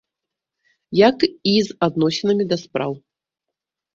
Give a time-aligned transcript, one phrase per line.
[0.99, 1.17] Як
[1.51, 2.91] і з адносінамі да спраў.